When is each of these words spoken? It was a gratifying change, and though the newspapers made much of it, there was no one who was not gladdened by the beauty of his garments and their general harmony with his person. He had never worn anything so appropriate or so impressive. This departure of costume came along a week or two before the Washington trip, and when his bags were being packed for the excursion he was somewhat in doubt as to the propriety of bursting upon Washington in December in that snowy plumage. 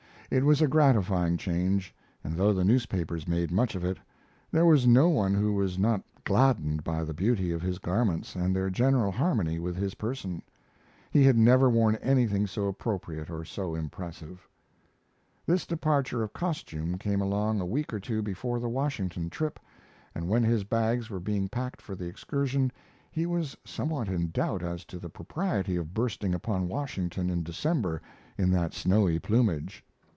It 0.33 0.45
was 0.45 0.61
a 0.61 0.67
gratifying 0.69 1.35
change, 1.35 1.93
and 2.23 2.37
though 2.37 2.53
the 2.53 2.63
newspapers 2.63 3.27
made 3.27 3.51
much 3.51 3.75
of 3.75 3.83
it, 3.83 3.97
there 4.49 4.65
was 4.65 4.87
no 4.87 5.09
one 5.09 5.33
who 5.33 5.51
was 5.51 5.77
not 5.77 6.03
gladdened 6.23 6.85
by 6.85 7.03
the 7.03 7.13
beauty 7.13 7.51
of 7.51 7.61
his 7.61 7.79
garments 7.79 8.33
and 8.33 8.55
their 8.55 8.69
general 8.69 9.11
harmony 9.11 9.59
with 9.59 9.75
his 9.75 9.95
person. 9.95 10.41
He 11.11 11.25
had 11.25 11.35
never 11.37 11.69
worn 11.69 11.95
anything 11.97 12.47
so 12.47 12.67
appropriate 12.67 13.29
or 13.29 13.43
so 13.43 13.75
impressive. 13.75 14.47
This 15.45 15.67
departure 15.67 16.23
of 16.23 16.31
costume 16.31 16.97
came 16.97 17.19
along 17.19 17.59
a 17.59 17.65
week 17.65 17.91
or 17.93 17.99
two 17.99 18.21
before 18.21 18.57
the 18.61 18.69
Washington 18.69 19.29
trip, 19.29 19.59
and 20.15 20.29
when 20.29 20.43
his 20.43 20.63
bags 20.63 21.09
were 21.09 21.19
being 21.19 21.49
packed 21.49 21.81
for 21.81 21.93
the 21.93 22.05
excursion 22.07 22.71
he 23.11 23.25
was 23.25 23.57
somewhat 23.65 24.07
in 24.07 24.29
doubt 24.29 24.63
as 24.63 24.85
to 24.85 24.97
the 24.97 25.09
propriety 25.09 25.75
of 25.75 25.93
bursting 25.93 26.33
upon 26.33 26.69
Washington 26.69 27.29
in 27.29 27.43
December 27.43 28.01
in 28.37 28.49
that 28.51 28.73
snowy 28.73 29.19
plumage. 29.19 29.83